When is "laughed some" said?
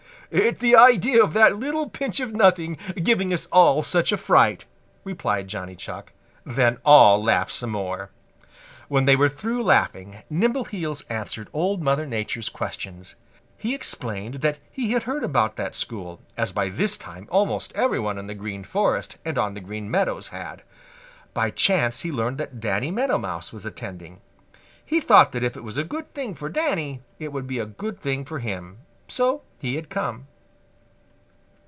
7.21-7.71